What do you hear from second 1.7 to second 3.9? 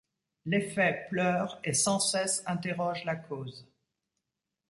sans cesse interroge la cause.